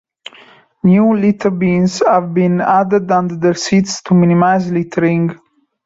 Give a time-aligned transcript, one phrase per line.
[0.83, 5.39] New litter bins have been added under the seats to minimise littering.